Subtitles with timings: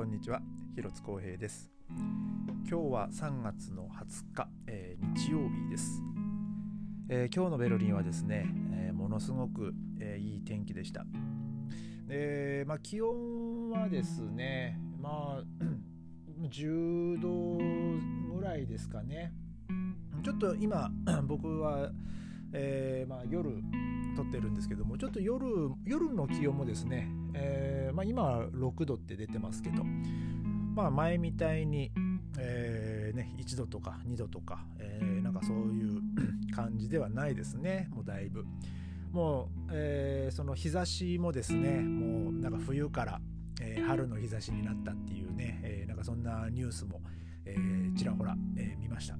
[0.00, 0.40] こんにちは
[0.74, 1.70] 広津光平です。
[1.90, 6.02] 今日は3月の20日、えー、日曜日です、
[7.10, 11.04] えー、今日のベルリンはですね、えー、ものすごく、えいい天気でした。
[12.08, 15.44] で、まあ、気温はですねまあ
[16.48, 17.58] 10度
[18.34, 19.34] ぐらいですかね。
[20.24, 20.90] ちょっと今
[21.28, 21.92] 僕は、
[22.54, 23.50] えまあ、夜
[24.16, 25.44] 撮ってるんですけどもちょっと夜
[25.84, 29.84] 夜の気温もですね、えー、まあ、今は6度って出てますけど、
[30.74, 31.90] まあ、前みたいに、
[32.38, 36.00] えー、ね、1度とか2度とか、えー、なんかそういう
[36.54, 37.88] 感じではないですね。
[37.90, 38.44] もうだいぶ。
[39.12, 43.20] もう、えー、その日差しもですねもうなんか冬から、
[43.60, 47.02] えー、春の日差しになったっていうね、え、なんかそんなニュースも、
[47.44, 47.56] え、
[47.96, 49.18] ちらほら、え見ました。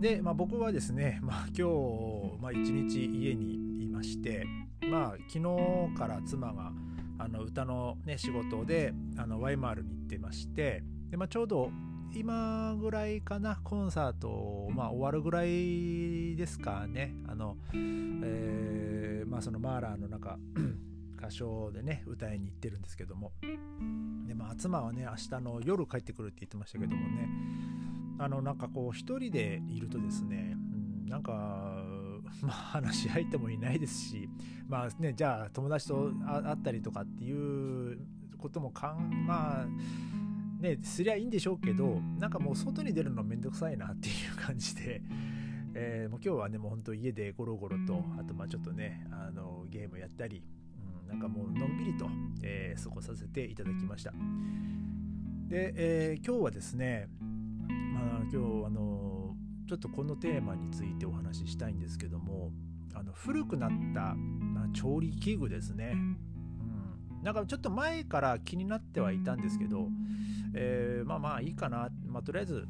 [0.00, 4.46] で、まあ、僕はですね、まあ、今日、まあ、一日家にいまして、
[4.90, 6.72] まあ、昨日から妻が
[7.18, 11.70] あの歌の、ね、仕事であのワイマールに行ってましてで、まあ、ちょうど
[12.14, 20.38] 今ぐらいかなコンサート、まあ、終わるぐらいですかねあの、えーまあ、そのマーラーの中
[21.18, 23.32] 歌唱でね歌いに行ってるんですけども。
[24.26, 27.28] で、まあ、妻はね明日の夜帰ってくるって言ってましたけどもね
[28.20, 30.54] あのなんかこう一人でいるとですね、
[31.02, 31.82] うん、なんか
[32.42, 34.28] まあ話し相手もいないですし
[34.68, 37.98] まあねじゃあ友達と会ったりとかっていう
[38.36, 39.66] こともかんまあ
[40.60, 45.02] ねすりゃいいんでしょうけどなんかもう外に出るのめんどくさいなっていう感じで。
[45.72, 50.42] えー、もう今日はねもうほんと家でゴロゴロとあとまあちょっとねあのゲームやったり、
[51.02, 52.08] うん、なんかもうのんびりと、
[52.42, 54.10] えー、過ごさせていただきました
[55.48, 57.06] で、えー、今日はですね
[58.00, 59.34] あ、今日あの
[59.68, 62.50] ちょっとこのテーマについてお話ししたいんですけども
[62.94, 66.16] あの古くなった、まあ、調理器具ですね、うん、
[67.22, 69.88] なんかちょっと前から気になってはいたんですけど、
[70.54, 72.66] えー、まあまあいいかな、まあ、とりあえず、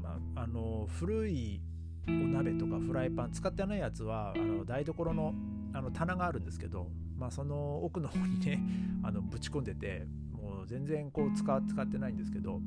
[0.00, 1.60] まあ、あの古い
[2.08, 5.34] お鍋とかフライパン使ってないやつはあの台所の
[5.74, 8.60] あの棚があるんですけど、まあ、その奥の方にね
[9.02, 12.60] あのぶち込んでてもう全然こう使使ってないんですけど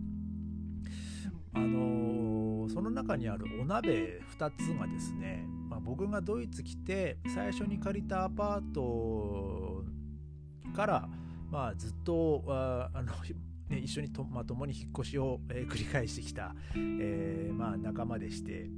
[1.55, 9.83] あのー、その中にあるお鍋2つがですね、まあ、僕がドイツ来て最初に借りたアパート
[10.75, 11.09] から、
[11.49, 12.43] まあ、ずっと
[12.93, 13.13] あの、
[13.69, 18.69] ね、一緒にと、まあ、共に引っ越しを、えー、繰り返してきた、えー、まあ、仲間でして。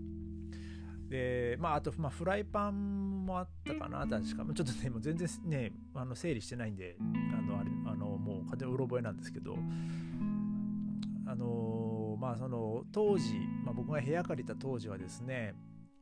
[1.09, 4.45] で、まあ、あと、まあ、フライパンもあったかな確か。
[4.53, 9.57] ちょっとねもう全然ねあの整理してないんであのあれあのもう完全うろ覚えなんですけど。
[11.25, 11.96] あのま
[12.37, 15.55] その当時、まあ、僕が部屋借りた当時はですね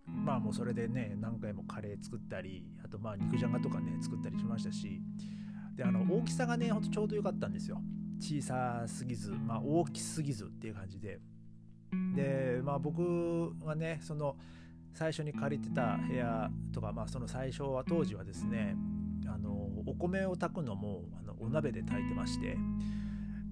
[0.07, 5.01] まあもうそれでね何回もカレー作ったりあとまあ肉じゃがとかね作ったりしましたし
[5.75, 7.81] であの大きさがねほんとちょうど良かったんですよ。
[8.18, 11.19] 小さすぎず、まあ、大きすぎずっていう感じで。
[12.16, 14.38] でまあ僕がねその
[14.94, 18.75] 最初に借りてた部屋とかまあその最初は当時はですね
[19.28, 19.51] あの
[19.85, 22.57] お米を炊くのもあのお鍋で炊いてまして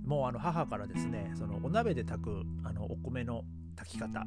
[0.04, 3.44] もうあの母からですねそのお鍋で炊くあのお米の
[3.76, 4.26] 炊き方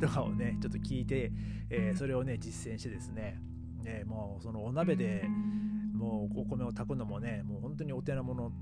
[0.00, 1.32] と かをねちょっと聞いて、
[1.70, 3.40] えー、それをね実践してですね
[3.82, 5.28] ねもうそのお鍋で
[5.94, 8.52] もうお米を炊くのもねもう本当にお手の物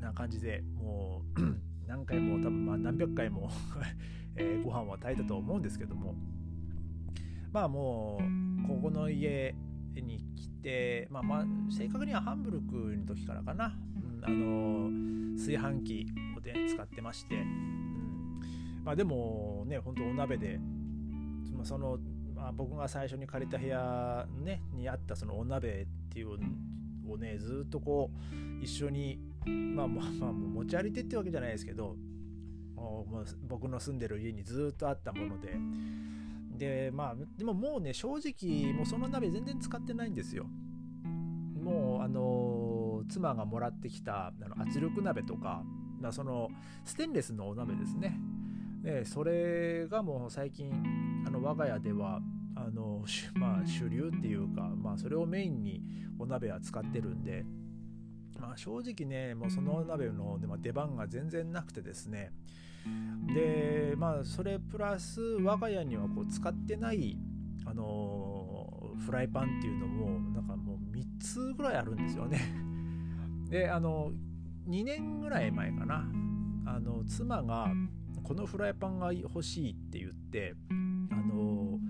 [0.00, 1.40] な感じでもう
[1.86, 3.50] 何回も多分まあ何百回も
[4.36, 6.14] えー、ご飯は炊いたと思うんですけども
[7.52, 8.20] まあも
[8.64, 9.54] うここの家
[9.94, 14.90] に来てまあまあ正確にはハンブルクの時からかな、う、あの
[15.36, 18.40] 炊飯器を、ね、使ってまして、うん。
[18.84, 20.58] まあ、でもね本当お鍋で
[21.64, 21.98] その、
[22.34, 26.38] まあ、僕が最初に借りた部屋、ね、にあったそのお鍋っていう
[27.08, 31.96] をねずっとこう一緒にまあまあまあ持ち歩いてってわけじゃないですけど
[33.48, 35.56] 僕の住んでる家にずっとあったもので。
[36.60, 40.46] でまあでももうね正直もうその鍋全然使ってないんですよ。
[41.58, 42.20] もうあの
[43.10, 45.62] 妻がもらってきたあの圧力鍋とか
[46.00, 46.48] まあその
[46.84, 48.18] ステンレスのお鍋ですね。
[48.82, 50.72] でそれがもう最近
[51.26, 52.20] あの我が家では
[52.54, 53.04] あの、
[53.34, 55.82] まあ、主流っていうか、まあ、それをメインに
[56.18, 57.44] お鍋は使ってるんで、
[58.38, 62.32] まあ、正直ねもうそのお鍋の出番が全然なくてですね。
[63.34, 67.18] でまあそれプラス我が家にはこう使ってない
[67.66, 72.69] あのフライパンっていうのもなんかもう3つぐらいあるんですよね。
[73.50, 74.12] であの
[74.68, 76.04] 2年ぐらい前かな。
[76.66, 77.72] あの妻が
[78.22, 80.54] このフライパンが欲しいって言って
[81.10, 81.80] あの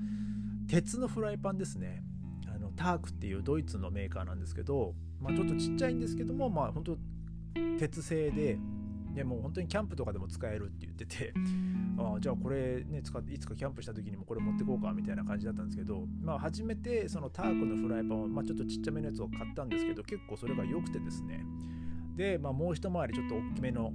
[0.69, 2.03] 鉄のフライパンですね。
[2.47, 6.99] あのタークっていうドイツのメーカーなんですけど、まあ、ちょっとちっちゃいんですけどもまあ本当
[7.79, 8.59] 鉄製で
[9.15, 11.33] でもう本当にキャンプとかでも使えるって言ってて
[11.99, 21.45] あじゃあこれね使っていつかキャンプした時にもこれ持ってこうかみたいな感じだったんですけどまあ初めてそのタークのフライパンを、まあ、ちょっとちっちゃめのやつを買ったんですけど結構それが良くてですね。
[22.17, 23.93] で、まあ、もう一回りちょっと大きめの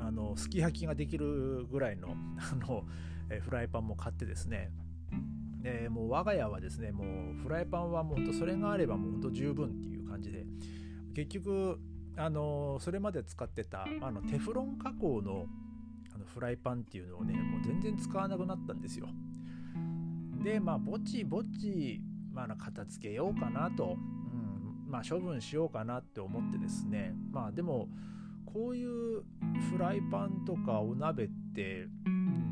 [0.00, 2.08] あのすき焼きができるぐらいの
[2.38, 2.84] あの、
[3.30, 4.70] えフライパンも買ってですね。
[5.62, 10.44] でもう我が家はですねもうフライパンはもうほんとそれがあればもうほんと十分っていう感じで
[11.14, 11.80] 結局
[12.16, 15.46] あのそれまで使ってたあのテフロン加工の
[16.14, 19.08] あのフライパンっていうのをねもう全然使わなくなったんですよ。
[20.44, 22.00] でまあぼちぼち、
[22.32, 27.14] まあ、片付けようかなと、うん、まあ処分しようかなって思ってですね。
[27.32, 27.88] まあでも
[28.46, 29.24] こういう
[29.70, 31.88] フライパンとかお鍋って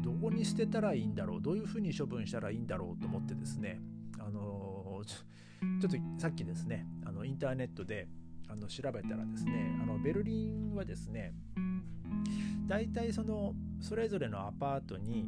[0.03, 1.41] どこに捨てたらいいんだろう？
[1.41, 3.81] どういうふうに処分したらいいんだろうと思ってですね。
[4.19, 5.03] あの
[5.81, 8.09] ちょっとさっきですねあのインターネットで
[8.53, 11.33] あの調べたらですねあのベルリンはですね
[12.69, 15.27] 大体そのそれぞれのアパートに、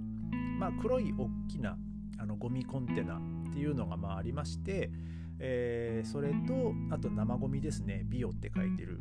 [0.59, 1.77] まあ、黒い大きな
[2.19, 4.91] あのゴミコンテナっていうのがまあありまして、
[5.39, 9.01] えー、それとあと生ゴミですねビオって書いてる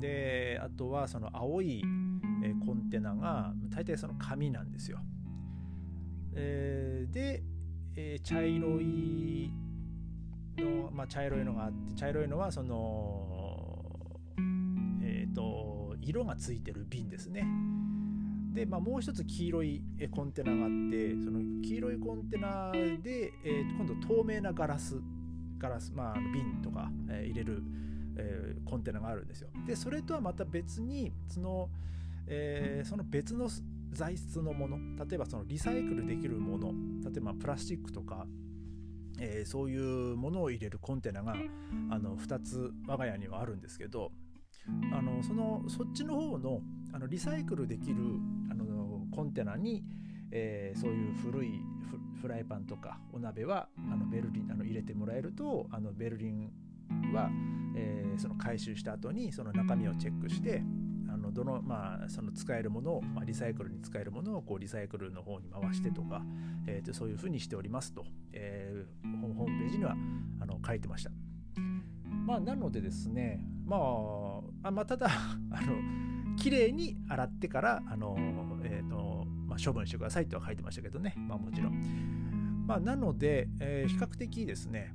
[0.00, 1.82] であとはその青い
[2.66, 4.98] コンテナが大体その紙なんですよ。
[6.34, 7.42] えー、で、
[7.96, 9.50] えー、茶色い
[10.56, 13.76] の、まあ、茶色いのがあって茶色いのはその
[15.02, 17.44] えっ、ー、と色がついてる瓶ですね。
[18.52, 24.96] で、まあ、もう一つ黄色いコンテナがあってその黄色いコンテナで、えー、今度透明なガラス
[25.58, 27.62] ガラス、まあ、瓶とか、えー、入れる、
[28.16, 29.48] えー、コンテナがあるんですよ。
[29.66, 31.68] でそれとはまた別にその、
[32.26, 33.48] えー、その別の
[33.92, 36.72] 材質のもの例えばそのリサイクルできるもの
[37.04, 38.26] 例えばプラスチックとか、
[39.18, 41.34] えー、そういうものを入れるコンテナが
[41.90, 44.12] あの2つ我が家にはあるんですけど
[44.92, 46.60] あのそのそっちの方の
[46.92, 47.96] あのリサイクルできる
[48.50, 49.84] あのコンテナに、
[50.30, 51.60] えー、そういう古い
[52.20, 56.50] フライパンとかお鍋はあのベルリンあの入れてもらえるとあのベルリン
[57.12, 57.30] は、
[57.76, 60.62] えー、その回収した後にその中身をチェックして
[61.36, 66.22] どの、まあ、その使えるものを、まあ、リサイクルに使えるものをこうリサイクルの方に回してとか、
[66.66, 69.94] えー、とそういうふうにしておりますと、えー、ホームページには
[70.40, 71.10] あの書いてました。
[72.26, 73.80] まあ、なのでですね、まあ、
[74.64, 75.08] あまあ、ただ
[75.50, 78.16] あの綺麗に洗ってからあの、
[78.64, 82.64] えーとまあ、処分してくださいとは書いてましたけどね、まあ、もちろん。
[82.66, 84.92] まあ、なので、えー、比較的ですね、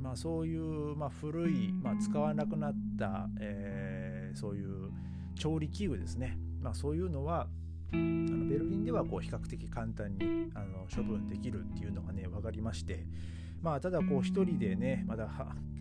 [0.00, 4.90] まあ、そういう、まあ、古い、まあ、使わなくなった、えー、そういう
[5.34, 7.48] 調理器具ですね、まあ、そういうのは
[7.92, 13.04] あのベルリンではこう比較的簡単にあの処分できるっていうのがね分かりまして
[13.60, 15.28] まあただこう一人でねまだ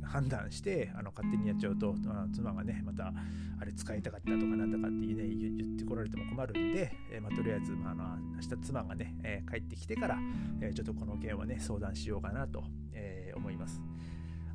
[0.03, 3.13] 判断してあの勝手にやっちゃうと、まあ、妻がねまた
[3.61, 10.17] あれ使いたかったとかなんだかって、ね、言ってこられても困るんで、え、まあ、とりあえず、まあ、あの明日妻がね、え、帰ってきてから、
[10.61, 13.79] え、ちょっとこの件はね相談しようかなと、え思います。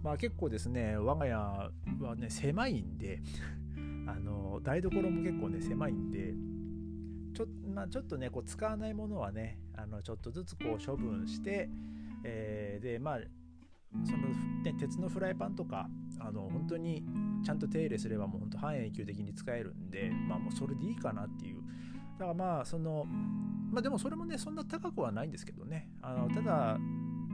[0.03, 3.21] まあ結構ですね我が家はね狭いんで
[4.07, 6.35] あの台所も結構ね狭いんで
[7.35, 11.69] ちょ,、まあ、ちょっとねこう使わないものはねあのちょっとずつこう処分して、
[12.25, 13.19] えー、でまあ
[14.05, 14.29] その、
[14.63, 15.89] ね、鉄のフライパンとか
[16.21, 17.05] あの本当に
[17.45, 21.63] ちゃんと手入れすればもう本当半永久的に使えるんでまあもうそれでいいかなっていう。
[22.19, 23.05] だからまあその
[23.71, 25.91] まあでもそれもねそんな高くはないんですけどね。
[26.01, 26.79] あのただ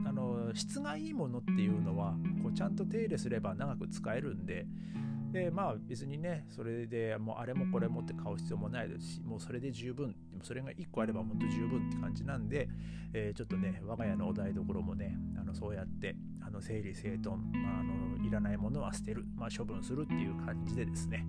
[0.05, 4.65] あの質がいいものっていうのはこうちゃんと手入れすれば長く使えるんで
[5.33, 12.69] でまあ別にねそれでもうあれもこれもって買う必要もないですしもうそれで十分それが1個あれば本当十分って感じなんで、
[13.13, 21.25] えー、ちょっとね我が家のお台所もねあのそうやってあの整理整頓、まあ、あのいらないものは捨てる、まあ、処分するっていう感じでですね、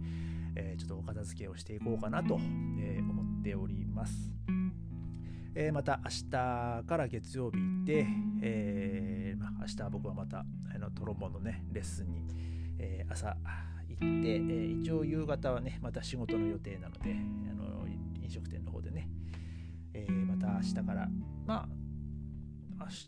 [0.54, 2.38] えー、ちょっとお片付けをしていこうかなと、
[2.78, 4.30] えー、思っております。
[5.56, 8.06] えー、また明日から月曜日で、
[8.42, 10.44] えーまあ、明日は僕はまた
[10.74, 12.26] あのトロンボーンのねレッスンに、
[12.78, 13.36] えー、朝
[14.00, 17.12] 行って、えー、一応夕方はねまた仕事の予定なので
[17.50, 17.86] あの
[18.22, 19.08] 飲食店の方でね、
[19.92, 21.08] えー、また明日から
[21.46, 21.68] まあ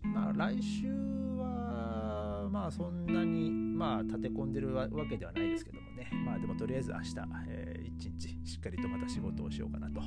[0.02, 0.88] まあ、来週
[1.37, 7.14] はまあそんなにまあ立て込んでるわけではないですけどもねまあでもとりあえず明日、
[7.49, 10.00] えー、一日しっかりとまた仕事をしようかなと、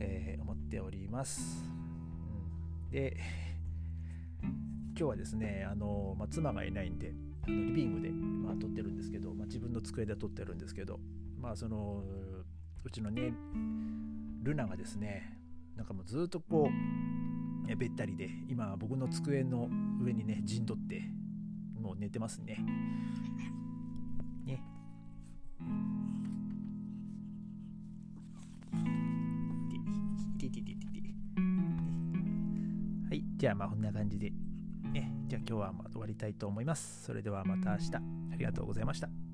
[0.00, 1.64] えー、思っております、
[2.86, 3.18] うん、で
[4.42, 7.12] 今日はですねあの、まあ、妻がいないんで
[7.46, 10.98] あのリビングで、まあ、撮ってるんですけど、まあ、自分の机で撮ってるんですけど、
[11.40, 12.02] まあ、その
[12.84, 13.32] うちのね
[14.42, 15.38] ルナがですね
[15.76, 19.68] なんかもうずっとこうべったりで今僕の机の
[20.00, 21.02] 上にね陣取って
[21.80, 22.58] もう寝てますね。
[24.44, 24.62] ね
[33.08, 34.32] はいじゃあまあこんな感じで。
[35.26, 37.04] じゃあ今日はま終わりたいと思います。
[37.04, 39.25] それではまた明日、ありがとうございました。